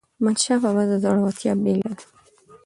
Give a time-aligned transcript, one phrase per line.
[0.17, 2.05] احمدشاه بابا د زړورتیا بېلګه ده.